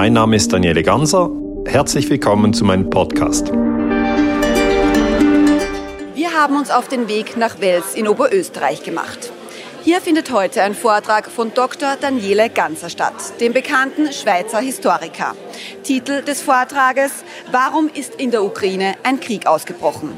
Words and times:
Mein 0.00 0.12
Name 0.12 0.36
ist 0.36 0.52
Daniele 0.52 0.84
Ganser. 0.84 1.28
Herzlich 1.66 2.08
willkommen 2.08 2.54
zu 2.54 2.64
meinem 2.64 2.88
Podcast. 2.88 3.48
Wir 6.14 6.34
haben 6.40 6.56
uns 6.56 6.70
auf 6.70 6.86
den 6.86 7.08
Weg 7.08 7.36
nach 7.36 7.60
Wels 7.60 7.96
in 7.96 8.06
Oberösterreich 8.06 8.84
gemacht. 8.84 9.32
Hier 9.82 10.00
findet 10.00 10.30
heute 10.30 10.62
ein 10.62 10.76
Vortrag 10.76 11.28
von 11.28 11.52
Dr. 11.52 11.96
Daniele 12.00 12.48
Ganser 12.48 12.90
statt, 12.90 13.40
dem 13.40 13.52
bekannten 13.52 14.12
Schweizer 14.12 14.60
Historiker. 14.60 15.34
Titel 15.82 16.22
des 16.22 16.42
Vortrages 16.42 17.24
Warum 17.50 17.90
ist 17.92 18.14
in 18.20 18.30
der 18.30 18.44
Ukraine 18.44 18.94
ein 19.02 19.18
Krieg 19.18 19.48
ausgebrochen? 19.48 20.12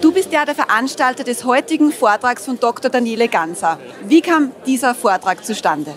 Du 0.00 0.12
bist 0.12 0.32
ja 0.32 0.44
der 0.44 0.54
Veranstalter 0.54 1.24
des 1.24 1.44
heutigen 1.44 1.90
Vortrags 1.90 2.44
von 2.44 2.60
Dr. 2.60 2.88
Daniele 2.88 3.26
Ganser. 3.26 3.80
Wie 4.04 4.20
kam 4.20 4.52
dieser 4.64 4.94
Vortrag 4.94 5.44
zustande? 5.44 5.92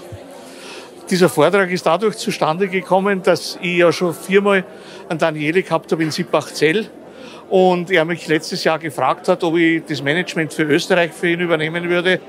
Dieser 1.08 1.30
Vortrag 1.30 1.70
ist 1.70 1.86
dadurch 1.86 2.18
zustande 2.18 2.68
gekommen, 2.68 3.22
dass 3.22 3.60
ich 3.62 3.78
ja 3.78 3.92
schon 3.92 4.16
viermal 4.16 4.66
einen 5.08 5.20
Daniele 5.20 5.62
gehabt 5.62 5.92
habe 5.92 6.02
in 6.02 6.10
Sippach-Zell 6.10 6.90
und 7.52 7.92
er 7.92 8.04
mich 8.06 8.28
letztes 8.28 8.64
Jahr 8.64 8.80
gefragt 8.80 9.28
hat, 9.28 9.44
ob 9.44 9.58
ich 9.58 9.84
das 9.86 10.02
Management 10.02 10.52
für 10.52 10.64
Österreich 10.64 11.12
für 11.12 11.30
ihn 11.30 11.40
übernehmen 11.40 11.88
würde. 11.88 12.22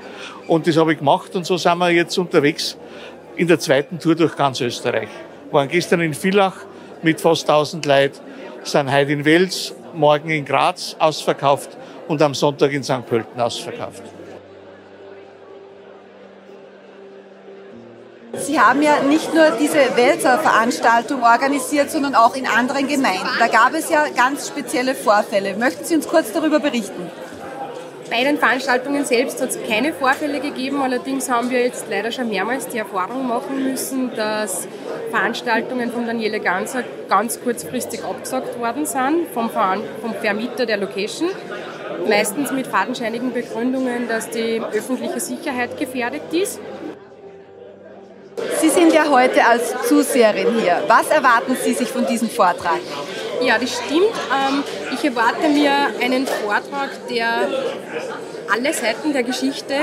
Und 0.47 0.67
das 0.67 0.77
habe 0.77 0.93
ich 0.93 0.99
gemacht 0.99 1.35
und 1.35 1.43
so 1.43 1.57
sind 1.57 1.79
wir 1.79 1.89
jetzt 1.89 2.15
unterwegs 2.19 2.77
in 3.35 3.47
der 3.47 3.57
zweiten 3.57 3.97
Tour 3.97 4.13
durch 4.13 4.35
ganz 4.35 4.61
Österreich. 4.61 5.09
Wir 5.49 5.53
waren 5.53 5.69
gestern 5.69 6.01
in 6.01 6.13
Villach 6.13 6.57
mit 7.01 7.19
fast 7.19 7.49
1000 7.49 7.83
Leuten, 7.87 8.19
sind 8.63 8.91
heute 8.91 9.11
in 9.11 9.25
Wels, 9.25 9.73
morgen 9.93 10.29
in 10.29 10.45
Graz 10.45 10.95
ausverkauft 10.99 11.69
und 12.07 12.21
am 12.21 12.33
Sonntag 12.33 12.71
in 12.71 12.83
St. 12.83 13.05
Pölten 13.05 13.39
ausverkauft. 13.39 14.03
Sie 18.35 18.59
haben 18.59 18.81
ja 18.81 19.03
nicht 19.03 19.33
nur 19.33 19.51
diese 19.59 19.95
Welser 19.95 20.39
Veranstaltung 20.39 21.21
organisiert, 21.21 21.91
sondern 21.91 22.15
auch 22.15 22.35
in 22.35 22.47
anderen 22.47 22.87
Gemeinden. 22.87 23.27
Da 23.39 23.47
gab 23.47 23.73
es 23.73 23.89
ja 23.89 24.05
ganz 24.15 24.47
spezielle 24.47 24.95
Vorfälle. 24.95 25.55
Möchten 25.55 25.85
Sie 25.85 25.95
uns 25.95 26.07
kurz 26.07 26.33
darüber 26.33 26.59
berichten? 26.59 27.11
Bei 28.13 28.23
den 28.23 28.37
Veranstaltungen 28.37 29.05
selbst 29.05 29.41
hat 29.41 29.49
es 29.49 29.57
keine 29.67 29.91
Vorfälle 29.91 30.39
gegeben. 30.39 30.83
Allerdings 30.83 31.31
haben 31.31 31.49
wir 31.49 31.61
jetzt 31.61 31.85
leider 31.89 32.11
schon 32.11 32.29
mehrmals 32.29 32.67
die 32.67 32.77
Erfahrung 32.77 33.27
machen 33.27 33.63
müssen, 33.63 34.15
dass 34.15 34.67
Veranstaltungen 35.09 35.91
von 35.91 36.05
Daniele 36.05 36.39
Ganser 36.39 36.83
ganz 37.09 37.41
kurzfristig 37.41 38.03
abgesagt 38.03 38.59
worden 38.59 38.85
sind 38.85 39.29
vom, 39.33 39.49
vom 39.49 40.13
Vermieter 40.21 40.67
der 40.67 40.77
Location. 40.77 41.29
Meistens 42.07 42.51
mit 42.51 42.67
fadenscheinigen 42.67 43.33
Begründungen, 43.33 44.07
dass 44.07 44.29
die 44.29 44.61
öffentliche 44.61 45.19
Sicherheit 45.19 45.79
gefährdet 45.79 46.31
ist. 46.31 46.59
Sie 48.61 48.69
sind 48.69 48.93
ja 48.93 49.09
heute 49.09 49.43
als 49.43 49.87
Zuseherin 49.87 50.59
hier. 50.59 50.83
Was 50.87 51.09
erwarten 51.09 51.57
Sie 51.63 51.73
sich 51.73 51.87
von 51.87 52.05
diesem 52.05 52.29
Vortrag? 52.29 52.79
Ja, 53.45 53.57
das 53.57 53.73
stimmt. 53.73 54.13
Ähm, 54.31 54.63
ich 54.93 55.03
erwarte 55.03 55.49
mir 55.49 55.71
einen 56.01 56.25
Vortrag, 56.25 56.89
der 57.09 57.49
alle 58.51 58.73
Seiten 58.73 59.11
der 59.11 59.23
Geschichte 59.23 59.75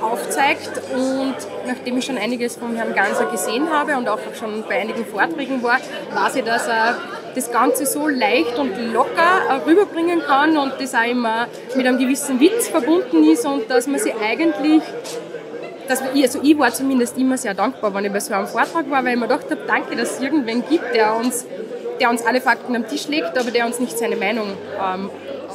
aufzeigt 0.00 0.70
und 0.94 1.34
nachdem 1.66 1.98
ich 1.98 2.04
schon 2.04 2.18
einiges 2.18 2.56
von 2.56 2.76
Herrn 2.76 2.94
Ganser 2.94 3.26
gesehen 3.26 3.68
habe 3.72 3.96
und 3.96 4.08
auch 4.08 4.18
schon 4.38 4.62
bei 4.68 4.80
einigen 4.80 5.04
Vorträgen 5.06 5.62
war, 5.62 5.78
weiß 6.14 6.36
ich, 6.36 6.44
dass 6.44 6.68
er 6.68 6.96
das 7.34 7.50
Ganze 7.50 7.86
so 7.86 8.06
leicht 8.06 8.58
und 8.58 8.76
locker 8.92 9.62
rüberbringen 9.66 10.22
kann 10.22 10.56
und 10.56 10.74
das 10.78 10.94
auch 10.94 11.04
immer 11.04 11.48
mit 11.74 11.86
einem 11.86 11.98
gewissen 11.98 12.38
Witz 12.38 12.68
verbunden 12.68 13.24
ist 13.24 13.44
und 13.44 13.70
dass 13.70 13.86
man 13.86 13.98
sich 13.98 14.14
eigentlich 14.14 14.82
dass 15.88 16.02
also 16.02 16.40
ich 16.42 16.58
war 16.58 16.72
zumindest 16.72 17.16
immer 17.16 17.38
sehr 17.38 17.54
dankbar, 17.54 17.94
wenn 17.94 18.04
ich 18.04 18.12
bei 18.12 18.20
so 18.20 18.34
einem 18.34 18.46
Vortrag 18.46 18.90
war, 18.90 19.04
weil 19.04 19.14
ich 19.14 19.20
mir 19.20 19.28
gedacht 19.28 19.46
habe, 19.50 19.60
danke, 19.66 19.96
dass 19.96 20.16
es 20.16 20.20
irgendwen 20.20 20.64
gibt, 20.68 20.94
der 20.94 21.14
uns, 21.14 21.46
der 22.00 22.10
uns 22.10 22.24
alle 22.24 22.40
Fakten 22.40 22.74
am 22.76 22.86
Tisch 22.86 23.08
legt, 23.08 23.38
aber 23.38 23.50
der 23.50 23.66
uns 23.66 23.80
nicht 23.80 23.98
seine 23.98 24.16
Meinung 24.16 24.52
ähm, 24.82 25.10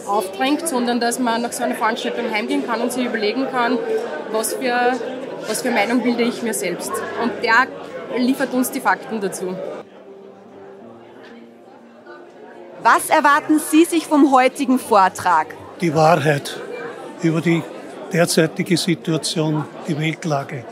aufdrängt, 0.07 0.67
sondern 0.67 0.99
dass 0.99 1.19
man 1.19 1.41
nach 1.41 1.51
so 1.51 1.63
einer 1.63 1.75
Veranstaltung 1.75 2.31
heimgehen 2.31 2.65
kann 2.65 2.81
und 2.81 2.91
sich 2.91 3.05
überlegen 3.05 3.47
kann, 3.51 3.77
was 4.31 4.53
für, 4.53 4.93
was 5.47 5.61
für 5.61 5.71
Meinung 5.71 6.01
bilde 6.01 6.23
ich 6.23 6.41
mir 6.41 6.53
selbst. 6.53 6.91
Und 7.21 7.31
der 7.43 7.67
liefert 8.19 8.53
uns 8.53 8.71
die 8.71 8.81
Fakten 8.81 9.21
dazu. 9.21 9.55
Was 12.83 13.09
erwarten 13.09 13.59
Sie 13.59 13.85
sich 13.85 14.07
vom 14.07 14.31
heutigen 14.31 14.79
Vortrag? 14.79 15.47
Die 15.81 15.93
Wahrheit 15.93 16.59
über 17.21 17.39
die 17.39 17.61
derzeitige 18.11 18.75
Situation, 18.75 19.65
die 19.87 19.97
Weltlage. 19.99 20.65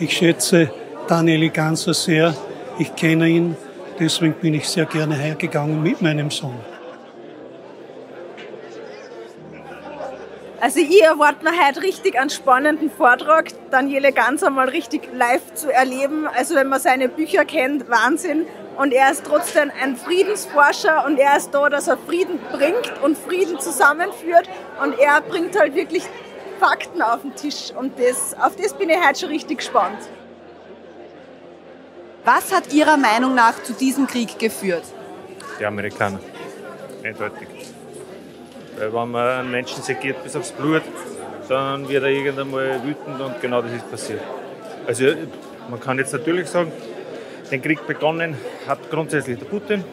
Ich 0.00 0.16
schätze 0.16 0.70
Daniel 1.06 1.50
Ganser 1.50 1.94
sehr. 1.94 2.34
Ich 2.78 2.96
kenne 2.96 3.28
ihn, 3.28 3.56
deswegen 3.98 4.34
bin 4.34 4.54
ich 4.54 4.68
sehr 4.68 4.86
gerne 4.86 5.14
hergegangen 5.16 5.82
mit 5.82 6.02
meinem 6.02 6.30
Sohn. 6.30 6.58
Also 10.60 10.80
ich 10.80 11.02
erwarte 11.02 11.44
mir 11.44 11.52
heute 11.66 11.82
richtig 11.82 12.18
einen 12.18 12.30
spannenden 12.30 12.90
Vortrag, 12.90 13.48
Daniele 13.70 14.12
Ganser 14.12 14.48
mal 14.48 14.68
richtig 14.70 15.10
live 15.12 15.52
zu 15.52 15.70
erleben. 15.70 16.26
Also 16.26 16.54
wenn 16.54 16.68
man 16.68 16.80
seine 16.80 17.10
Bücher 17.10 17.44
kennt, 17.44 17.90
Wahnsinn. 17.90 18.46
Und 18.78 18.92
er 18.94 19.10
ist 19.10 19.24
trotzdem 19.26 19.70
ein 19.82 19.94
Friedensforscher 19.94 21.04
und 21.04 21.18
er 21.18 21.36
ist 21.36 21.50
da, 21.50 21.68
dass 21.68 21.86
er 21.86 21.98
Frieden 21.98 22.38
bringt 22.50 22.92
und 23.02 23.18
Frieden 23.18 23.60
zusammenführt. 23.60 24.48
Und 24.82 24.98
er 24.98 25.20
bringt 25.20 25.54
halt 25.60 25.74
wirklich 25.74 26.04
Fakten 26.58 27.02
auf 27.02 27.20
den 27.20 27.34
Tisch 27.36 27.70
und 27.78 27.98
das, 27.98 28.34
auf 28.40 28.56
das 28.56 28.72
bin 28.72 28.88
ich 28.88 28.96
heute 29.06 29.20
schon 29.20 29.28
richtig 29.28 29.58
gespannt. 29.58 29.98
Was 32.24 32.54
hat 32.54 32.72
Ihrer 32.72 32.96
Meinung 32.96 33.34
nach 33.34 33.62
zu 33.62 33.74
diesem 33.74 34.06
Krieg 34.06 34.38
geführt? 34.38 34.84
Die 35.60 35.66
Amerikaner, 35.66 36.20
eindeutig. 37.02 37.48
Weil 38.78 38.94
wenn 38.94 39.10
man 39.10 39.28
einen 39.40 39.50
Menschen 39.50 39.82
segiert 39.82 40.22
bis 40.24 40.34
aufs 40.34 40.52
Blut, 40.52 40.80
dann 41.50 41.86
wird 41.86 42.02
er 42.02 42.08
irgendwann 42.08 42.50
mal 42.50 42.82
wütend 42.82 43.20
und 43.20 43.40
genau 43.42 43.60
das 43.60 43.72
ist 43.72 43.90
passiert. 43.90 44.22
Also 44.86 45.04
man 45.68 45.78
kann 45.78 45.98
jetzt 45.98 46.14
natürlich 46.14 46.48
sagen, 46.48 46.72
den 47.50 47.60
Krieg 47.60 47.86
begonnen 47.86 48.38
hat 48.66 48.78
grundsätzlich 48.90 49.38
der 49.38 49.44
Putin. 49.44 49.84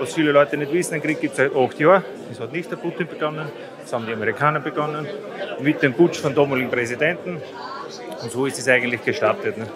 Was 0.00 0.14
viele 0.14 0.32
Leute 0.32 0.56
nicht 0.56 0.72
wissen, 0.72 0.94
den 0.94 1.02
Krieg 1.02 1.20
gibt 1.20 1.32
es 1.32 1.36
seit 1.36 1.54
acht 1.54 1.78
Jahren. 1.78 2.02
Das 2.30 2.40
hat 2.40 2.52
nicht 2.52 2.68
der 2.68 2.76
Putin 2.76 3.06
begonnen, 3.06 3.48
das 3.80 3.92
haben 3.92 4.06
die 4.06 4.12
Amerikaner 4.12 4.58
begonnen 4.58 5.06
mit 5.60 5.80
dem 5.82 5.94
Putsch 5.94 6.18
von 6.18 6.34
damaligen 6.34 6.68
Präsidenten. 6.68 7.40
Und 8.22 8.32
so 8.32 8.46
ist 8.46 8.58
es 8.58 8.66
eigentlich 8.66 9.04
gestartet. 9.04 9.56
Ne? 9.56 9.68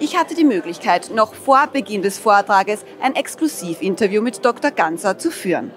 Ich 0.00 0.16
hatte 0.16 0.36
die 0.36 0.44
Möglichkeit, 0.44 1.10
noch 1.12 1.34
vor 1.34 1.66
Beginn 1.72 2.02
des 2.02 2.18
Vortrages 2.18 2.84
ein 3.02 3.16
Exklusivinterview 3.16 4.22
mit 4.22 4.44
Dr. 4.44 4.70
Ganser 4.70 5.18
zu 5.18 5.32
führen. 5.32 5.72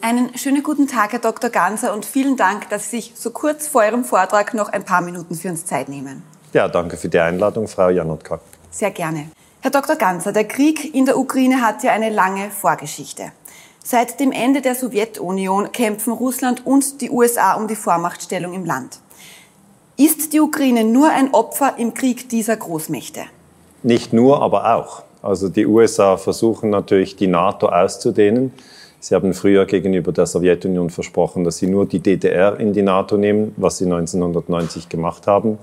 Einen 0.00 0.38
schönen 0.38 0.62
guten 0.62 0.86
Tag, 0.86 1.12
Herr 1.12 1.18
Dr. 1.18 1.50
Ganser, 1.50 1.92
und 1.92 2.06
vielen 2.06 2.36
Dank, 2.36 2.68
dass 2.70 2.90
Sie 2.90 3.00
sich 3.00 3.12
so 3.16 3.30
kurz 3.30 3.66
vor 3.66 3.84
Ihrem 3.84 4.04
Vortrag 4.04 4.54
noch 4.54 4.68
ein 4.68 4.84
paar 4.84 5.00
Minuten 5.00 5.34
für 5.34 5.48
uns 5.48 5.66
Zeit 5.66 5.88
nehmen. 5.88 6.22
Ja, 6.52 6.68
danke 6.68 6.96
für 6.96 7.08
die 7.08 7.18
Einladung, 7.18 7.66
Frau 7.66 7.88
Janotka. 7.88 8.40
Sehr 8.70 8.92
gerne. 8.92 9.28
Herr 9.60 9.72
Dr. 9.72 9.96
Ganser, 9.96 10.32
der 10.32 10.46
Krieg 10.46 10.94
in 10.94 11.04
der 11.04 11.18
Ukraine 11.18 11.62
hat 11.62 11.82
ja 11.82 11.90
eine 11.90 12.10
lange 12.10 12.50
Vorgeschichte. 12.50 13.32
Seit 13.90 14.20
dem 14.20 14.32
Ende 14.32 14.60
der 14.60 14.74
Sowjetunion 14.74 15.72
kämpfen 15.72 16.12
Russland 16.12 16.66
und 16.66 17.00
die 17.00 17.08
USA 17.08 17.54
um 17.54 17.68
die 17.68 17.74
Vormachtstellung 17.74 18.52
im 18.52 18.66
Land. 18.66 19.00
Ist 19.96 20.34
die 20.34 20.40
Ukraine 20.40 20.84
nur 20.84 21.08
ein 21.08 21.32
Opfer 21.32 21.72
im 21.78 21.94
Krieg 21.94 22.28
dieser 22.28 22.58
Großmächte? 22.58 23.20
Nicht 23.82 24.12
nur, 24.12 24.42
aber 24.42 24.74
auch. 24.74 25.04
Also 25.22 25.48
die 25.48 25.64
USA 25.64 26.18
versuchen 26.18 26.68
natürlich, 26.68 27.16
die 27.16 27.28
NATO 27.28 27.68
auszudehnen. 27.68 28.52
Sie 29.00 29.14
haben 29.14 29.32
früher 29.32 29.64
gegenüber 29.64 30.12
der 30.12 30.26
Sowjetunion 30.26 30.90
versprochen, 30.90 31.44
dass 31.44 31.56
sie 31.56 31.66
nur 31.66 31.86
die 31.86 32.00
DDR 32.00 32.60
in 32.60 32.74
die 32.74 32.82
NATO 32.82 33.16
nehmen, 33.16 33.54
was 33.56 33.78
sie 33.78 33.86
1990 33.86 34.90
gemacht 34.90 35.26
haben. 35.26 35.58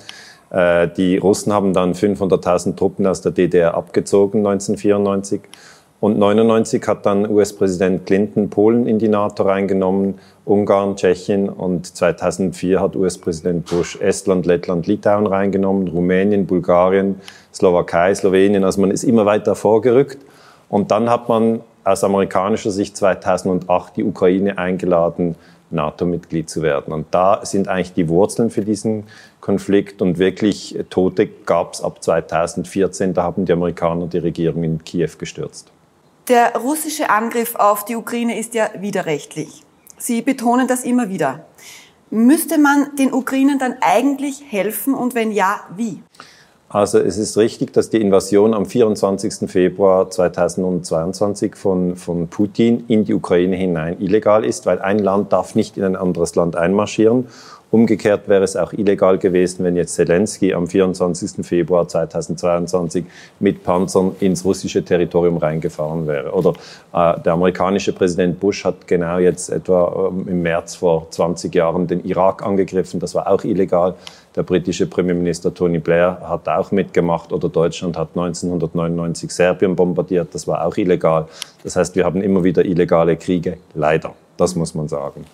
Äh, 0.49 0.87
die 0.87 1.17
Russen 1.17 1.53
haben 1.53 1.73
dann 1.73 1.93
500.000 1.93 2.75
Truppen 2.75 3.05
aus 3.05 3.21
der 3.21 3.33
DDR 3.33 3.75
abgezogen 3.75 4.39
1994. 4.39 5.41
Und 6.01 6.15
1999 6.15 6.87
hat 6.87 7.05
dann 7.05 7.29
US-Präsident 7.29 8.05
Clinton 8.05 8.49
Polen 8.49 8.85
in 8.85 8.99
die 8.99 9.07
NATO 9.07 9.43
reingenommen, 9.43 10.15
Ungarn, 10.43 10.95
Tschechien 10.95 11.49
und 11.49 11.95
2004 11.95 12.79
hat 12.79 12.95
US-Präsident 12.95 13.65
Bush 13.65 13.99
Estland, 13.99 14.45
Lettland, 14.45 14.87
Litauen 14.87 15.25
reingenommen, 15.25 15.87
Rumänien, 15.87 16.45
Bulgarien, 16.45 17.15
Slowakei, 17.53 18.13
Slowenien. 18.13 18.63
Also 18.63 18.81
man 18.81 18.91
ist 18.91 19.03
immer 19.03 19.25
weiter 19.25 19.55
vorgerückt. 19.55 20.19
Und 20.69 20.91
dann 20.91 21.09
hat 21.09 21.29
man 21.29 21.61
aus 21.83 22.03
amerikanischer 22.03 22.71
Sicht 22.71 22.97
2008 22.97 23.97
die 23.97 24.03
Ukraine 24.03 24.57
eingeladen, 24.57 25.35
NATO-Mitglied 25.71 26.49
zu 26.49 26.61
werden. 26.61 26.93
Und 26.93 27.07
da 27.11 27.41
sind 27.43 27.67
eigentlich 27.67 27.93
die 27.93 28.09
Wurzeln 28.09 28.49
für 28.49 28.61
diesen 28.61 29.05
Konflikt 29.41 30.01
und 30.01 30.17
wirklich 30.17 30.77
Tote 30.89 31.27
gab 31.27 31.73
es 31.73 31.81
ab 31.81 32.03
2014. 32.03 33.13
Da 33.13 33.23
haben 33.23 33.45
die 33.45 33.53
Amerikaner 33.53 34.07
die 34.07 34.17
Regierung 34.19 34.63
in 34.63 34.83
Kiew 34.83 35.09
gestürzt. 35.17 35.71
Der 36.27 36.55
russische 36.55 37.11
Angriff 37.11 37.53
auf 37.53 37.85
die 37.85 37.95
Ukraine 37.95 38.39
ist 38.39 38.55
ja 38.55 38.71
widerrechtlich. 38.79 39.61
Sie 39.99 40.23
betonen 40.23 40.67
das 40.67 40.83
immer 40.83 41.09
wieder. 41.09 41.45
Müsste 42.09 42.57
man 42.57 42.95
den 42.95 43.13
Ukrainern 43.13 43.59
dann 43.59 43.75
eigentlich 43.81 44.43
helfen 44.49 44.95
und 44.95 45.13
wenn 45.13 45.31
ja, 45.31 45.61
wie? 45.75 46.01
Also 46.67 46.97
es 46.99 47.17
ist 47.17 47.37
richtig, 47.37 47.73
dass 47.73 47.89
die 47.89 48.01
Invasion 48.01 48.53
am 48.53 48.65
24. 48.65 49.49
Februar 49.49 50.09
2022 50.09 51.55
von, 51.55 51.95
von 51.95 52.27
Putin 52.27 52.83
in 52.87 53.05
die 53.05 53.13
Ukraine 53.13 53.55
hinein 53.55 54.01
illegal 54.01 54.43
ist, 54.43 54.65
weil 54.65 54.79
ein 54.79 54.99
Land 54.99 55.31
darf 55.31 55.53
nicht 55.55 55.77
in 55.77 55.83
ein 55.83 55.95
anderes 55.95 56.35
Land 56.35 56.55
einmarschieren 56.55 57.27
Umgekehrt 57.75 58.29
wäre 58.29 58.45
es 58.45 58.55
auch 58.55 58.71
illegal 58.71 59.17
gewesen, 59.17 59.65
wenn 59.65 59.75
jetzt 59.75 59.95
Zelensky 59.95 60.53
am 60.53 60.65
24. 60.65 61.45
Februar 61.45 61.87
2022 61.87 63.03
mit 63.41 63.63
Panzern 63.63 64.15
ins 64.21 64.45
russische 64.45 64.85
Territorium 64.85 65.35
reingefahren 65.35 66.07
wäre. 66.07 66.31
Oder 66.31 66.53
äh, 66.93 67.19
der 67.19 67.33
amerikanische 67.33 67.91
Präsident 67.91 68.39
Bush 68.39 68.63
hat 68.63 68.87
genau 68.87 69.17
jetzt 69.17 69.49
etwa 69.49 70.09
ähm, 70.09 70.25
im 70.25 70.41
März 70.41 70.75
vor 70.75 71.07
20 71.09 71.53
Jahren 71.53 71.85
den 71.85 72.05
Irak 72.05 72.43
angegriffen. 72.43 73.01
Das 73.01 73.13
war 73.13 73.29
auch 73.29 73.43
illegal. 73.43 73.95
Der 74.35 74.43
britische 74.43 74.85
Premierminister 74.85 75.53
Tony 75.53 75.79
Blair 75.79 76.19
hat 76.21 76.49
auch 76.49 76.71
mitgemacht 76.71 77.31
oder 77.31 77.47
Deutschland 77.47 77.97
hat 77.97 78.09
1999 78.15 79.31
Serbien 79.31 79.75
bombardiert. 79.75 80.29
Das 80.33 80.47
war 80.47 80.65
auch 80.65 80.75
illegal. 80.75 81.27
Das 81.63 81.77
heißt, 81.77 81.95
wir 81.95 82.03
haben 82.03 82.21
immer 82.21 82.43
wieder 82.43 82.65
illegale 82.65 83.15
Kriege. 83.15 83.57
Leider. 83.73 84.13
Das 84.37 84.55
muss 84.55 84.75
man 84.75 84.89
sagen. 84.89 85.25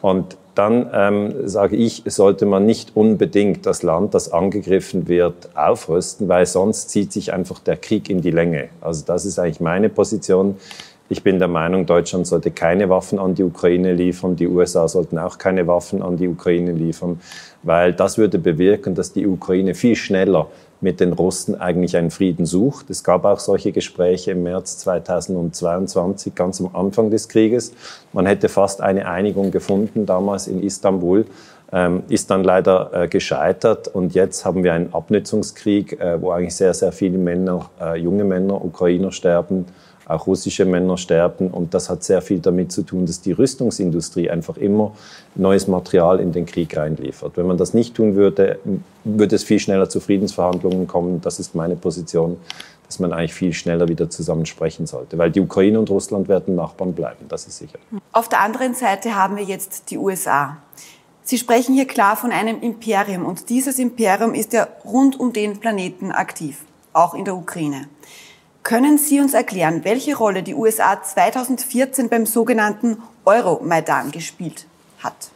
Und 0.00 0.38
dann 0.54 0.88
ähm, 0.94 1.48
sage 1.48 1.76
ich, 1.76 2.02
sollte 2.06 2.46
man 2.46 2.64
nicht 2.64 2.92
unbedingt 2.94 3.66
das 3.66 3.82
Land, 3.82 4.14
das 4.14 4.32
angegriffen 4.32 5.08
wird, 5.08 5.50
aufrüsten, 5.54 6.28
weil 6.28 6.46
sonst 6.46 6.88
zieht 6.88 7.12
sich 7.12 7.34
einfach 7.34 7.58
der 7.58 7.76
Krieg 7.76 8.08
in 8.08 8.22
die 8.22 8.30
Länge. 8.30 8.68
Also 8.80 9.04
das 9.04 9.26
ist 9.26 9.38
eigentlich 9.38 9.60
meine 9.60 9.90
Position. 9.90 10.56
Ich 11.08 11.22
bin 11.22 11.38
der 11.38 11.46
Meinung, 11.46 11.86
Deutschland 11.86 12.26
sollte 12.26 12.50
keine 12.50 12.88
Waffen 12.88 13.20
an 13.20 13.36
die 13.36 13.44
Ukraine 13.44 13.94
liefern, 13.94 14.34
die 14.34 14.48
USA 14.48 14.88
sollten 14.88 15.18
auch 15.18 15.38
keine 15.38 15.68
Waffen 15.68 16.02
an 16.02 16.16
die 16.16 16.26
Ukraine 16.26 16.72
liefern, 16.72 17.20
weil 17.62 17.92
das 17.92 18.18
würde 18.18 18.40
bewirken, 18.40 18.96
dass 18.96 19.12
die 19.12 19.24
Ukraine 19.24 19.74
viel 19.76 19.94
schneller 19.94 20.48
mit 20.80 20.98
den 20.98 21.12
Russen 21.12 21.58
eigentlich 21.60 21.96
einen 21.96 22.10
Frieden 22.10 22.44
sucht. 22.44 22.90
Es 22.90 23.04
gab 23.04 23.24
auch 23.24 23.38
solche 23.38 23.70
Gespräche 23.70 24.32
im 24.32 24.42
März 24.42 24.78
2022, 24.78 26.34
ganz 26.34 26.60
am 26.60 26.74
Anfang 26.74 27.10
des 27.10 27.28
Krieges. 27.28 27.72
Man 28.12 28.26
hätte 28.26 28.48
fast 28.48 28.80
eine 28.80 29.08
Einigung 29.08 29.52
gefunden 29.52 30.06
damals 30.06 30.48
in 30.48 30.60
Istanbul, 30.60 31.24
ähm, 31.72 32.02
ist 32.08 32.30
dann 32.30 32.42
leider 32.42 32.90
äh, 32.92 33.08
gescheitert. 33.08 33.88
Und 33.88 34.14
jetzt 34.14 34.44
haben 34.44 34.64
wir 34.64 34.74
einen 34.74 34.92
Abnützungskrieg, 34.92 36.00
äh, 36.00 36.20
wo 36.20 36.32
eigentlich 36.32 36.56
sehr, 36.56 36.74
sehr 36.74 36.92
viele 36.92 37.18
Männer, 37.18 37.70
äh, 37.80 37.96
junge 37.96 38.24
Männer, 38.24 38.62
Ukrainer 38.62 39.12
sterben 39.12 39.66
auch 40.06 40.26
russische 40.26 40.64
Männer 40.64 40.96
sterben. 40.96 41.48
Und 41.48 41.74
das 41.74 41.90
hat 41.90 42.04
sehr 42.04 42.22
viel 42.22 42.38
damit 42.38 42.72
zu 42.72 42.82
tun, 42.82 43.06
dass 43.06 43.20
die 43.20 43.32
Rüstungsindustrie 43.32 44.30
einfach 44.30 44.56
immer 44.56 44.92
neues 45.34 45.66
Material 45.66 46.20
in 46.20 46.32
den 46.32 46.46
Krieg 46.46 46.76
reinliefert. 46.76 47.36
Wenn 47.36 47.46
man 47.46 47.58
das 47.58 47.74
nicht 47.74 47.94
tun 47.94 48.14
würde, 48.14 48.58
würde 49.04 49.36
es 49.36 49.42
viel 49.42 49.58
schneller 49.58 49.88
zu 49.88 50.00
Friedensverhandlungen 50.00 50.86
kommen. 50.86 51.20
Das 51.20 51.40
ist 51.40 51.54
meine 51.54 51.76
Position, 51.76 52.36
dass 52.86 53.00
man 53.00 53.12
eigentlich 53.12 53.34
viel 53.34 53.52
schneller 53.52 53.88
wieder 53.88 54.08
zusammen 54.08 54.46
sprechen 54.46 54.86
sollte. 54.86 55.18
Weil 55.18 55.32
die 55.32 55.40
Ukraine 55.40 55.78
und 55.78 55.90
Russland 55.90 56.28
werden 56.28 56.54
Nachbarn 56.54 56.92
bleiben, 56.92 57.26
das 57.28 57.46
ist 57.46 57.58
sicher. 57.58 57.78
Auf 58.12 58.28
der 58.28 58.40
anderen 58.40 58.74
Seite 58.74 59.16
haben 59.16 59.36
wir 59.36 59.44
jetzt 59.44 59.90
die 59.90 59.98
USA. 59.98 60.58
Sie 61.24 61.38
sprechen 61.38 61.74
hier 61.74 61.88
klar 61.88 62.16
von 62.16 62.30
einem 62.30 62.60
Imperium 62.60 63.26
und 63.26 63.48
dieses 63.48 63.80
Imperium 63.80 64.34
ist 64.34 64.52
ja 64.52 64.68
rund 64.84 65.18
um 65.18 65.32
den 65.32 65.58
Planeten 65.58 66.12
aktiv, 66.12 66.60
auch 66.92 67.14
in 67.14 67.24
der 67.24 67.34
Ukraine. 67.34 67.88
Können 68.66 68.98
Sie 68.98 69.20
uns 69.20 69.32
erklären, 69.32 69.84
welche 69.84 70.16
Rolle 70.16 70.42
die 70.42 70.52
USA 70.52 71.00
2014 71.00 72.08
beim 72.08 72.26
sogenannten 72.26 72.96
Euromaidan 73.24 74.10
gespielt 74.10 74.66
hat? 74.98 75.30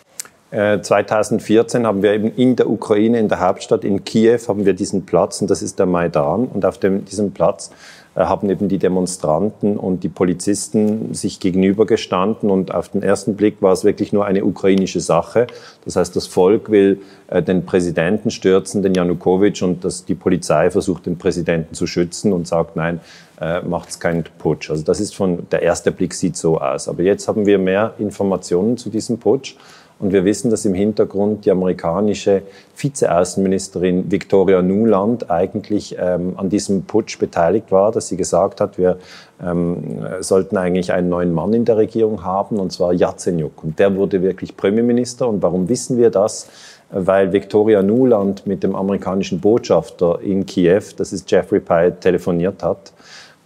2014 0.51 1.85
äh, 1.85 1.87
haben 1.87 2.03
wir 2.03 2.13
eben 2.13 2.35
in 2.35 2.57
der 2.57 2.69
Ukraine, 2.69 3.21
in 3.21 3.29
der 3.29 3.39
Hauptstadt, 3.39 3.85
in 3.85 4.05
Kiew, 4.05 4.41
haben 4.49 4.67
wir 4.67 4.73
diesen 4.73 5.07
Platz 5.07 5.41
und 5.41 5.49
das 5.49 5.63
ist 5.63 5.79
der 5.79 5.87
Maidan. 5.87 6.47
Und 6.47 6.65
auf 6.65 6.79
dem, 6.79 7.05
diesem 7.05 7.31
Platz 7.31 7.71
haben 8.17 8.51
eben 8.51 8.69
die 8.69 8.79
Demonstranten 8.79 9.77
und 9.77 10.03
die 10.03 10.09
Polizisten 10.09 11.15
sich 11.15 11.39
gegenübergestanden 11.39 12.51
und 12.51 12.75
auf 12.75 12.89
den 12.89 13.03
ersten 13.03 13.37
Blick 13.37 13.63
war 13.63 13.73
es 13.73 13.85
wirklich 13.85 14.13
nur 14.13 14.27
eine 14.27 14.45
ukrainische 14.45 15.01
Sache. 15.01 15.47
Das 15.85 15.97
heißt, 15.97 16.17
das 16.17 16.27
Volk 16.27 16.71
will 16.71 17.01
äh, 17.29 17.43
den 17.43 17.65
Präsidenten 17.65 18.31
stürzen, 18.31 18.83
den 18.83 18.95
Janukowitsch, 18.95 19.63
und 19.63 19.85
das, 19.85 20.05
die 20.05 20.15
Polizei 20.17 20.71
versucht, 20.71 21.07
den 21.07 21.19
Präsidenten 21.19 21.75
zu 21.75 21.87
schützen 21.87 22.33
und 22.33 22.49
sagt, 22.49 22.77
nein, 22.77 23.01
äh, 23.41 23.63
macht 23.63 23.91
es 23.91 24.01
keinen 24.01 24.25
Putsch. 24.39 24.71
Also 24.71 24.83
das 24.85 25.01
ist 25.01 25.15
von, 25.15 25.49
der 25.51 25.63
erste 25.63 25.93
Blick 25.93 26.15
sieht 26.15 26.37
so 26.37 26.61
aus. 26.61 26.89
Aber 26.89 27.03
jetzt 27.03 27.29
haben 27.29 27.47
wir 27.47 27.59
mehr 27.59 27.95
Informationen 27.99 28.77
zu 28.77 28.91
diesem 28.91 29.19
Putsch. 29.19 29.57
Und 30.01 30.13
wir 30.13 30.25
wissen, 30.25 30.51
dass 30.51 30.65
im 30.65 30.73
Hintergrund 30.73 31.45
die 31.45 31.51
amerikanische 31.51 32.43
Vizeaußenministerin 32.75 34.11
Victoria 34.11 34.63
Nuland 34.63 35.31
eigentlich 35.31 35.95
ähm, 35.99 36.33
an 36.37 36.49
diesem 36.49 36.85
Putsch 36.85 37.19
beteiligt 37.19 37.71
war, 37.71 37.93
dass 37.93 38.09
sie 38.09 38.17
gesagt 38.17 38.63
hat, 38.63 38.79
wir 38.79 38.97
ähm, 39.45 40.01
sollten 40.21 40.57
eigentlich 40.57 40.93
einen 40.93 41.11
neuen 41.11 41.35
Mann 41.35 41.53
in 41.53 41.67
der 41.67 41.77
Regierung 41.77 42.25
haben, 42.25 42.59
und 42.59 42.73
zwar 42.73 42.95
Yatsenyuk. 42.95 43.63
Und 43.63 43.79
der 43.79 43.95
wurde 43.95 44.23
wirklich 44.23 44.57
Premierminister. 44.57 45.29
Und 45.29 45.43
warum 45.43 45.69
wissen 45.69 45.99
wir 45.99 46.09
das? 46.09 46.49
Weil 46.89 47.33
Victoria 47.33 47.83
Nuland 47.83 48.47
mit 48.47 48.63
dem 48.63 48.75
amerikanischen 48.75 49.39
Botschafter 49.39 50.19
in 50.23 50.47
Kiew, 50.47 50.83
das 50.97 51.13
ist 51.13 51.31
Jeffrey 51.31 51.61
Pyatt, 51.61 52.01
telefoniert 52.01 52.63
hat 52.63 52.93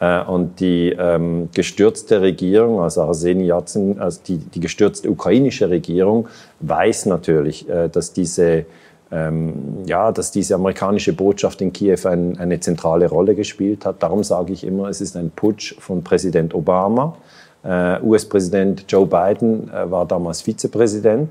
und 0.00 0.60
die 0.60 0.90
ähm, 0.90 1.48
gestürzte 1.54 2.20
Regierung, 2.20 2.80
also 2.80 3.02
Arseni 3.02 3.46
Yatsen, 3.46 4.00
also 4.00 4.20
die, 4.26 4.38
die 4.38 4.60
gestürzte 4.60 5.08
ukrainische 5.08 5.70
Regierung, 5.70 6.28
weiß 6.60 7.06
natürlich, 7.06 7.68
äh, 7.68 7.88
dass 7.88 8.12
diese 8.12 8.66
ähm, 9.12 9.84
ja, 9.86 10.10
dass 10.10 10.32
diese 10.32 10.56
amerikanische 10.56 11.12
Botschaft 11.12 11.60
in 11.60 11.72
Kiew 11.72 11.98
ein, 12.04 12.38
eine 12.38 12.58
zentrale 12.58 13.08
Rolle 13.08 13.34
gespielt 13.34 13.86
hat. 13.86 14.02
Darum 14.02 14.24
sage 14.24 14.52
ich 14.52 14.64
immer, 14.64 14.88
es 14.88 15.00
ist 15.00 15.16
ein 15.16 15.30
Putsch 15.30 15.74
von 15.78 16.02
Präsident 16.02 16.54
Obama. 16.54 17.16
Äh, 17.62 18.00
US-Präsident 18.02 18.84
Joe 18.88 19.06
Biden 19.06 19.70
äh, 19.70 19.90
war 19.90 20.06
damals 20.06 20.42
Vizepräsident. 20.42 21.28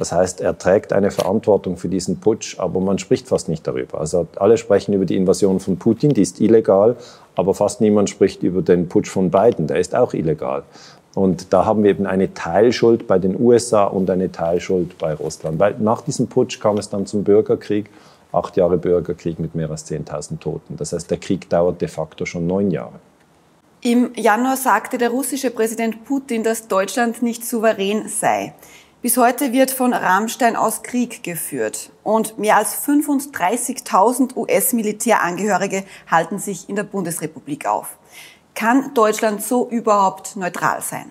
Das 0.00 0.12
heißt, 0.12 0.40
er 0.40 0.56
trägt 0.56 0.94
eine 0.94 1.10
Verantwortung 1.10 1.76
für 1.76 1.90
diesen 1.90 2.20
Putsch, 2.20 2.58
aber 2.58 2.80
man 2.80 2.98
spricht 2.98 3.28
fast 3.28 3.50
nicht 3.50 3.66
darüber. 3.66 4.00
Also 4.00 4.26
alle 4.36 4.56
sprechen 4.56 4.94
über 4.94 5.04
die 5.04 5.14
Invasion 5.14 5.60
von 5.60 5.76
Putin, 5.76 6.14
die 6.14 6.22
ist 6.22 6.40
illegal, 6.40 6.96
aber 7.36 7.52
fast 7.52 7.82
niemand 7.82 8.08
spricht 8.08 8.42
über 8.42 8.62
den 8.62 8.88
Putsch 8.88 9.10
von 9.10 9.30
Biden, 9.30 9.66
der 9.66 9.78
ist 9.78 9.94
auch 9.94 10.14
illegal. 10.14 10.62
Und 11.14 11.52
da 11.52 11.66
haben 11.66 11.82
wir 11.82 11.90
eben 11.90 12.06
eine 12.06 12.32
Teilschuld 12.32 13.06
bei 13.06 13.18
den 13.18 13.38
USA 13.38 13.84
und 13.84 14.08
eine 14.08 14.32
Teilschuld 14.32 14.96
bei 14.96 15.12
Russland. 15.12 15.58
Weil 15.58 15.74
nach 15.78 16.00
diesem 16.00 16.28
Putsch 16.28 16.60
kam 16.60 16.78
es 16.78 16.88
dann 16.88 17.04
zum 17.04 17.22
Bürgerkrieg, 17.22 17.90
acht 18.32 18.56
Jahre 18.56 18.78
Bürgerkrieg 18.78 19.38
mit 19.38 19.54
mehr 19.54 19.70
als 19.70 19.86
10.000 19.86 20.38
Toten. 20.38 20.78
Das 20.78 20.94
heißt, 20.94 21.10
der 21.10 21.18
Krieg 21.18 21.50
dauert 21.50 21.82
de 21.82 21.88
facto 21.88 22.24
schon 22.24 22.46
neun 22.46 22.70
Jahre. 22.70 23.00
Im 23.82 24.12
Januar 24.16 24.56
sagte 24.56 24.96
der 24.96 25.10
russische 25.10 25.50
Präsident 25.50 26.06
Putin, 26.06 26.42
dass 26.42 26.68
Deutschland 26.68 27.20
nicht 27.22 27.44
souverän 27.46 28.08
sei. 28.08 28.54
Bis 29.02 29.16
heute 29.16 29.54
wird 29.54 29.70
von 29.70 29.94
Rammstein 29.94 30.56
aus 30.56 30.82
Krieg 30.82 31.22
geführt 31.22 31.88
und 32.02 32.38
mehr 32.38 32.58
als 32.58 32.86
35.000 32.86 34.36
US-Militärangehörige 34.36 35.84
halten 36.10 36.38
sich 36.38 36.68
in 36.68 36.76
der 36.76 36.82
Bundesrepublik 36.82 37.66
auf. 37.66 37.96
Kann 38.54 38.92
Deutschland 38.92 39.42
so 39.42 39.66
überhaupt 39.70 40.36
neutral 40.36 40.82
sein? 40.82 41.06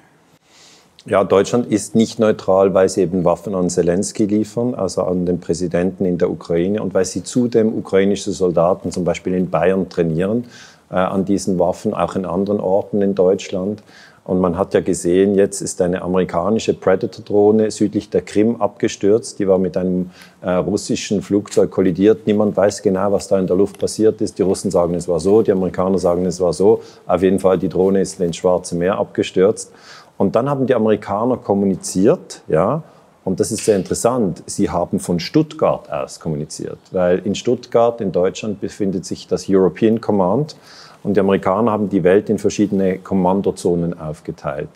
Ja, 1.08 1.24
Deutschland 1.24 1.66
ist 1.66 1.96
nicht 1.96 2.20
neutral, 2.20 2.76
weil 2.76 2.90
sie 2.90 3.02
eben 3.02 3.26
Waffen 3.26 3.56
an 3.56 3.72
Zelensky 3.72 4.26
liefern, 4.26 4.76
also 4.76 5.02
an 5.02 5.26
den 5.26 5.40
Präsidenten 5.40 6.06
in 6.06 6.20
der 6.20 6.30
Ukraine, 6.30 6.84
und 6.84 6.94
weil 6.94 7.06
sie 7.06 7.24
zudem 7.24 7.76
ukrainische 7.76 8.32
Soldaten 8.34 8.92
zum 8.92 9.04
Beispiel 9.04 9.34
in 9.34 9.50
Bayern 9.50 9.90
trainieren 9.90 10.46
äh, 10.92 10.96
an 10.96 11.26
diesen 11.26 11.58
Waffen, 11.58 11.96
auch 11.96 12.16
in 12.16 12.26
anderen 12.26 12.60
Orten 12.60 13.02
in 13.02 13.16
Deutschland. 13.16 13.82
Und 14.30 14.42
man 14.42 14.60
hat 14.60 14.76
ja 14.76 14.82
gesehen, 14.82 15.34
jetzt 15.34 15.60
ist 15.60 15.82
eine 15.82 16.04
amerikanische 16.04 16.76
Predator-Drohne 16.76 17.72
südlich 17.72 18.12
der 18.12 18.22
Krim 18.22 18.62
abgestürzt. 18.62 19.40
Die 19.40 19.48
war 19.48 19.58
mit 19.58 19.76
einem 19.76 20.12
äh, 20.42 20.52
russischen 20.52 21.24
Flugzeug 21.24 21.72
kollidiert. 21.72 22.28
Niemand 22.28 22.56
weiß 22.56 22.84
genau, 22.84 23.12
was 23.12 23.28
da 23.28 23.40
in 23.40 23.48
der 23.48 23.56
Luft 23.56 23.80
passiert 23.80 24.22
ist. 24.22 24.38
Die 24.38 24.44
Russen 24.44 24.70
sagen, 24.70 24.94
es 24.94 25.08
war 25.08 25.20
so, 25.20 25.42
die 25.42 25.52
Amerikaner 25.52 25.98
sagen, 25.98 26.28
es 26.28 26.40
war 26.40 26.54
so. 26.54 26.84
Auf 27.08 27.24
jeden 27.24 27.40
Fall, 27.40 27.58
die 27.58 27.70
Drohne 27.70 28.02
ist 28.02 28.20
ins 28.22 28.38
Schwarze 28.38 28.76
Meer 28.76 29.00
abgestürzt. 29.00 29.72
Und 30.20 30.36
dann 30.36 30.48
haben 30.48 30.68
die 30.68 30.76
Amerikaner 30.76 31.38
kommuniziert, 31.38 32.44
ja, 32.48 32.84
und 33.26 33.40
das 33.40 33.52
ist 33.52 33.66
sehr 33.66 33.78
interessant. 33.78 34.44
Sie 34.46 34.70
haben 34.70 35.00
von 35.00 35.20
Stuttgart 35.20 35.92
aus 35.92 36.20
kommuniziert, 36.20 36.78
weil 36.92 37.18
in 37.26 37.34
Stuttgart 37.34 38.00
in 38.00 38.12
Deutschland 38.12 38.62
befindet 38.62 39.06
sich 39.06 39.28
das 39.28 39.46
European 39.50 40.00
Command. 40.00 40.56
Und 41.04 41.16
die 41.16 41.20
Amerikaner 41.20 41.72
haben 41.72 41.90
die 41.90 42.04
Welt 42.04 42.30
in 42.30 42.38
verschiedene 42.38 42.98
Kommandozonen 43.00 44.00
aufgeteilt. 44.00 44.70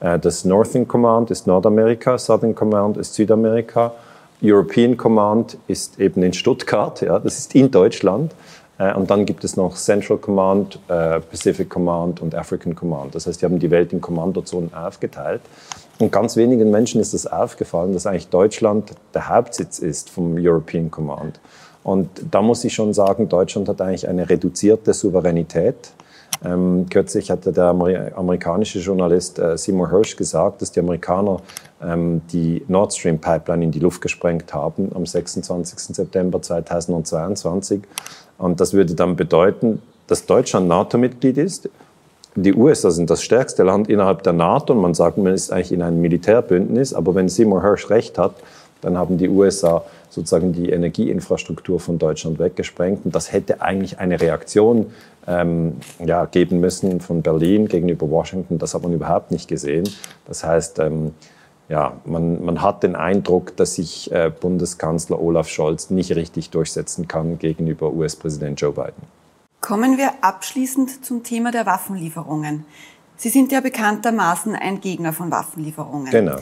Äh, 0.00 0.18
das 0.18 0.44
Northern 0.44 0.86
Command 0.86 1.30
ist 1.30 1.46
Nordamerika, 1.46 2.18
Southern 2.18 2.54
Command 2.54 2.96
ist 2.96 3.14
Südamerika, 3.14 3.92
European 4.42 4.96
Command 4.96 5.58
ist 5.68 6.00
eben 6.00 6.22
in 6.22 6.32
Stuttgart, 6.32 7.00
ja, 7.02 7.18
das 7.18 7.38
ist 7.38 7.54
in 7.54 7.70
Deutschland. 7.70 8.32
Äh, 8.78 8.94
und 8.94 9.10
dann 9.10 9.26
gibt 9.26 9.44
es 9.44 9.56
noch 9.56 9.76
Central 9.76 10.18
Command, 10.18 10.78
äh, 10.88 11.20
Pacific 11.20 11.68
Command 11.68 12.20
und 12.20 12.34
African 12.34 12.74
Command. 12.74 13.14
Das 13.14 13.26
heißt, 13.26 13.40
die 13.40 13.44
haben 13.44 13.58
die 13.58 13.70
Welt 13.70 13.92
in 13.92 14.00
Kommandozonen 14.00 14.72
aufgeteilt. 14.74 15.42
Und 15.98 16.10
ganz 16.10 16.36
wenigen 16.36 16.70
Menschen 16.70 16.98
ist 17.00 17.12
das 17.12 17.26
aufgefallen, 17.26 17.92
dass 17.92 18.06
eigentlich 18.06 18.28
Deutschland 18.28 18.92
der 19.12 19.28
Hauptsitz 19.28 19.78
ist 19.78 20.08
vom 20.08 20.36
European 20.38 20.90
Command. 20.90 21.38
Und 21.82 22.08
da 22.30 22.42
muss 22.42 22.64
ich 22.64 22.74
schon 22.74 22.92
sagen, 22.92 23.28
Deutschland 23.28 23.68
hat 23.68 23.80
eigentlich 23.80 24.08
eine 24.08 24.28
reduzierte 24.28 24.92
Souveränität. 24.92 25.92
Ähm, 26.44 26.86
kürzlich 26.88 27.30
hatte 27.30 27.52
der 27.52 27.66
amerikanische 27.66 28.78
Journalist 28.78 29.38
äh, 29.38 29.58
Seymour 29.58 29.90
Hirsch 29.90 30.16
gesagt, 30.16 30.62
dass 30.62 30.72
die 30.72 30.80
Amerikaner 30.80 31.40
ähm, 31.82 32.22
die 32.32 32.64
Nord 32.68 32.94
Stream 32.94 33.18
Pipeline 33.18 33.64
in 33.64 33.70
die 33.70 33.78
Luft 33.78 34.00
gesprengt 34.00 34.54
haben 34.54 34.90
am 34.94 35.04
26. 35.04 35.78
September 35.94 36.40
2022. 36.40 37.82
Und 38.38 38.60
das 38.60 38.72
würde 38.72 38.94
dann 38.94 39.16
bedeuten, 39.16 39.82
dass 40.06 40.24
Deutschland 40.24 40.66
NATO-Mitglied 40.66 41.36
ist. 41.36 41.68
Die 42.36 42.54
USA 42.54 42.90
sind 42.90 43.10
das 43.10 43.22
stärkste 43.22 43.64
Land 43.64 43.88
innerhalb 43.88 44.22
der 44.22 44.32
NATO 44.32 44.72
und 44.72 44.80
man 44.80 44.94
sagt, 44.94 45.18
man 45.18 45.34
ist 45.34 45.52
eigentlich 45.52 45.72
in 45.72 45.82
einem 45.82 46.00
Militärbündnis. 46.00 46.94
Aber 46.94 47.14
wenn 47.14 47.28
Seymour 47.28 47.62
Hirsch 47.62 47.90
recht 47.90 48.16
hat, 48.16 48.32
dann 48.80 48.96
haben 48.96 49.18
die 49.18 49.28
USA 49.28 49.82
sozusagen 50.10 50.52
die 50.52 50.70
Energieinfrastruktur 50.70 51.80
von 51.80 51.98
Deutschland 51.98 52.38
weggesprengt. 52.38 53.06
Und 53.06 53.14
das 53.14 53.32
hätte 53.32 53.62
eigentlich 53.62 53.98
eine 53.98 54.20
Reaktion 54.20 54.92
ähm, 55.26 55.76
ja, 56.04 56.26
geben 56.26 56.60
müssen 56.60 57.00
von 57.00 57.22
Berlin 57.22 57.68
gegenüber 57.68 58.10
Washington. 58.10 58.58
Das 58.58 58.74
hat 58.74 58.82
man 58.82 58.92
überhaupt 58.92 59.30
nicht 59.30 59.48
gesehen. 59.48 59.88
Das 60.26 60.44
heißt, 60.44 60.80
ähm, 60.80 61.12
ja, 61.68 61.92
man, 62.04 62.44
man 62.44 62.60
hat 62.60 62.82
den 62.82 62.96
Eindruck, 62.96 63.56
dass 63.56 63.76
sich 63.76 64.10
äh, 64.10 64.30
Bundeskanzler 64.38 65.20
Olaf 65.20 65.48
Scholz 65.48 65.88
nicht 65.88 66.14
richtig 66.16 66.50
durchsetzen 66.50 67.06
kann 67.06 67.38
gegenüber 67.38 67.92
US-Präsident 67.92 68.60
Joe 68.60 68.72
Biden. 68.72 69.20
Kommen 69.60 69.96
wir 69.96 70.10
abschließend 70.22 71.04
zum 71.04 71.22
Thema 71.22 71.52
der 71.52 71.66
Waffenlieferungen. 71.66 72.64
Sie 73.16 73.28
sind 73.28 73.52
ja 73.52 73.60
bekanntermaßen 73.60 74.56
ein 74.56 74.80
Gegner 74.80 75.12
von 75.12 75.30
Waffenlieferungen. 75.30 76.10
Genau. 76.10 76.38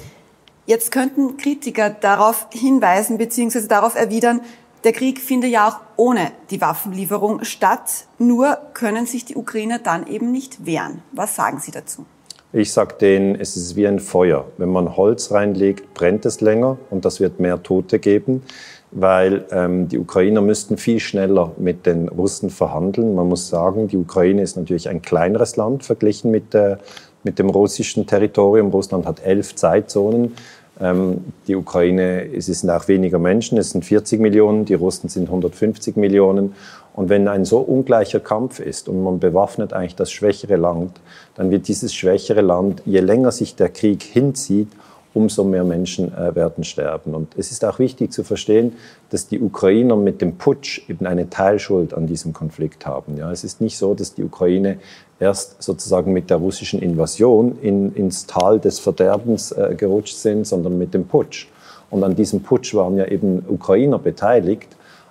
Jetzt 0.68 0.92
könnten 0.92 1.38
Kritiker 1.38 1.88
darauf 1.88 2.48
hinweisen 2.52 3.16
bzw. 3.16 3.68
darauf 3.68 3.94
erwidern, 3.94 4.42
der 4.84 4.92
Krieg 4.92 5.18
findet 5.18 5.50
ja 5.50 5.66
auch 5.66 5.80
ohne 5.96 6.30
die 6.50 6.60
Waffenlieferung 6.60 7.42
statt, 7.42 8.04
nur 8.18 8.58
können 8.75 9.06
sich 9.06 9.25
die 9.25 9.34
Ukrainer 9.34 9.78
dann 9.78 10.06
eben 10.06 10.30
nicht 10.30 10.66
wehren. 10.66 11.00
Was 11.12 11.37
sagen 11.37 11.58
Sie 11.58 11.70
dazu? 11.70 12.04
Ich 12.52 12.70
sage 12.70 12.96
denen, 13.00 13.34
es 13.34 13.56
ist 13.56 13.76
wie 13.76 13.87
ein 13.87 13.98
Feuer. 13.98 14.44
Wenn 14.58 14.68
man 14.68 14.94
Holz 14.94 15.32
reinlegt, 15.32 15.94
brennt 15.94 16.26
es 16.26 16.42
länger 16.42 16.76
und 16.90 17.06
das 17.06 17.18
wird 17.18 17.40
mehr 17.40 17.62
Tote 17.62 17.98
geben, 17.98 18.42
weil 18.90 19.46
ähm, 19.50 19.88
die 19.88 19.98
Ukrainer 19.98 20.42
müssten 20.42 20.76
viel 20.76 21.00
schneller 21.00 21.52
mit 21.56 21.87
den 21.87 22.10
Russen 22.10 22.50
verhandeln. 22.50 23.14
Man 23.14 23.26
muss 23.26 23.48
sagen, 23.48 23.88
die 23.88 23.96
Ukraine 23.96 24.42
ist 24.42 24.58
natürlich 24.58 24.90
ein 24.90 25.00
kleineres 25.00 25.56
Land 25.56 25.84
verglichen 25.84 26.30
mit, 26.30 26.54
äh, 26.54 26.76
mit 27.25 27.38
dem 27.38 27.48
russischen 27.48 28.06
Territorium. 28.06 28.68
Russland 28.68 29.06
hat 29.06 29.25
elf 29.25 29.54
Zeitzonen. 29.54 30.34
Ähm, 30.80 31.25
die 31.47 31.56
Ukraine, 31.56 32.25
es 32.35 32.47
sind 32.47 32.70
auch 32.70 32.88
weniger 32.88 33.18
Menschen, 33.18 33.58
es 33.58 33.70
sind 33.70 33.85
40 33.85 34.20
Millionen, 34.20 34.64
die 34.64 34.75
Russen 34.75 35.08
sind 35.08 35.25
150 35.25 35.97
Millionen. 35.97 36.54
Und 36.94 37.08
wenn 37.08 37.28
ein 37.28 37.44
so 37.44 37.58
ungleicher 37.58 38.20
Kampf 38.20 38.58
ist 38.61 38.88
und 38.88 39.02
man 39.02 39.20
bewaffnet 39.20 39.73
eigentlich 39.73 39.97
das 39.97 40.11
schwächere 40.11 40.56
Land, 40.56 41.00
dann 41.37 41.50
wird 41.50 41.68
dieses 41.68 41.94
schwächere 41.94 42.40
Land, 42.40 42.82
je 42.87 43.00
länger 43.00 43.32
sich 43.32 43.54
der 43.54 43.68
Krieg 43.68 44.02
hinzieht, 44.02 44.68
umso 45.14 45.44
mehr 45.44 45.64
Menschen 45.64 46.12
äh, 46.14 46.34
werden 46.34 46.64
sterben. 46.64 47.14
Und 47.14 47.36
es 47.36 47.50
ist 47.50 47.64
auch 47.64 47.78
wichtig 47.78 48.12
zu 48.12 48.24
verstehen, 48.24 48.74
dass 49.10 49.26
die 49.26 49.40
Ukrainer 49.40 49.96
mit 49.96 50.20
dem 50.20 50.36
Putsch 50.36 50.88
eben 50.88 51.06
eine 51.06 51.30
Teilschuld 51.30 51.94
an 51.94 52.06
diesem 52.06 52.32
Konflikt 52.32 52.86
haben. 52.86 53.16
Ja, 53.16 53.30
es 53.32 53.44
ist 53.44 53.60
nicht 53.60 53.78
so, 53.78 53.94
dass 53.94 54.14
die 54.14 54.24
Ukraine 54.24 54.78
erst 55.18 55.62
sozusagen 55.62 56.12
mit 56.12 56.30
der 56.30 56.36
russischen 56.36 56.80
Invasion 56.80 57.58
in, 57.60 57.94
ins 57.94 58.26
Tal 58.26 58.60
des 58.60 58.78
Verderbens 58.78 59.52
äh, 59.52 59.74
gerutscht 59.76 60.16
sind, 60.16 60.46
sondern 60.46 60.78
mit 60.78 60.94
dem 60.94 61.06
Putsch. 61.06 61.48
Und 61.90 62.04
an 62.04 62.14
diesem 62.14 62.42
Putsch 62.42 62.74
waren 62.74 62.96
ja 62.96 63.06
eben 63.06 63.44
Ukrainer 63.48 63.98
beteiligt. 63.98 64.68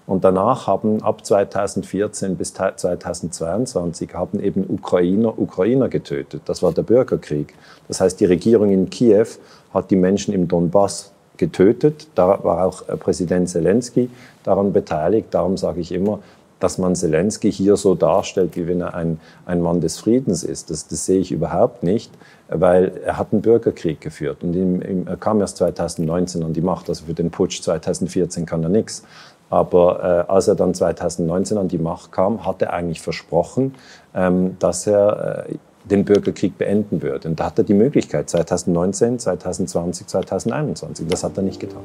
Und 0.08 0.24
danach 0.24 0.68
haben 0.68 1.04
ab 1.04 1.26
2014 1.26 2.38
bis 2.38 2.54
2022 2.54 4.14
haben 4.14 4.40
eben 4.40 4.66
Ukrainer 4.68 5.38
Ukrainer 5.38 5.90
getötet. 5.90 6.44
Das 6.46 6.64
war 6.64 6.72
der 6.72 6.84
Bürgerkrieg. 6.84 7.54
Das 7.90 8.00
heißt, 8.00 8.20
die 8.20 8.26
Regierung 8.26 8.72
in 8.72 8.90
Kiew 8.90 9.28
hat 9.74 9.92
die 9.92 9.98
Menschen 9.98 10.34
im 10.34 10.48
Donbass 10.48 11.12
getötet. 11.36 12.08
Da 12.16 12.42
war 12.42 12.66
auch 12.66 12.88
äh, 12.88 12.96
Präsident 12.96 13.50
Zelensky 13.50 14.10
daran 14.44 14.72
beteiligt. 14.72 15.28
Darum 15.32 15.58
sage 15.58 15.82
ich 15.82 15.92
immer, 15.92 16.20
dass 16.60 16.78
man 16.78 16.96
Zelensky 16.96 17.52
hier 17.52 17.76
so 17.76 17.94
darstellt, 17.94 18.56
wie 18.56 18.68
wenn 18.68 18.82
er 18.82 18.96
ein, 18.96 19.20
ein 19.46 19.62
Mann 19.62 19.82
des 19.82 20.00
Friedens 20.00 20.44
ist. 20.44 20.70
Das, 20.70 20.88
das 20.88 21.06
sehe 21.06 21.20
ich 21.20 21.32
überhaupt 21.32 21.84
nicht, 21.84 22.12
weil 22.48 22.94
er 23.06 23.18
hat 23.18 23.28
einen 23.32 23.42
Bürgerkrieg 23.42 24.02
geführt 24.02 24.38
und 24.42 24.54
ihm, 24.56 24.82
ihm, 24.82 25.06
er 25.06 25.18
kam 25.18 25.40
erst 25.42 25.58
2019 25.58 26.44
an 26.44 26.54
die 26.54 26.62
Macht. 26.62 26.90
Also 26.90 27.06
für 27.06 27.14
den 27.14 27.30
Putsch 27.30 27.62
2014 27.62 28.46
kann 28.46 28.64
er 28.64 28.70
nichts. 28.70 29.04
Aber 29.50 30.26
äh, 30.28 30.32
als 30.32 30.48
er 30.48 30.56
dann 30.56 30.74
2019 30.74 31.58
an 31.58 31.68
die 31.68 31.78
Macht 31.78 32.12
kam, 32.12 32.46
hat 32.46 32.62
er 32.62 32.74
eigentlich 32.74 33.02
versprochen, 33.02 33.76
ähm, 34.14 34.58
dass 34.60 34.88
er 34.88 35.48
äh, 35.50 35.56
den 35.86 36.04
Bürgerkrieg 36.04 36.58
beenden 36.58 37.02
würde. 37.02 37.30
Und 37.30 37.40
da 37.40 37.46
hat 37.46 37.58
er 37.58 37.64
die 37.64 37.74
Möglichkeit 37.74 38.30
2019, 38.30 39.20
2020, 39.20 40.08
2021. 40.08 41.08
Das 41.08 41.24
hat 41.24 41.38
er 41.38 41.44
nicht 41.44 41.60
getan. 41.60 41.84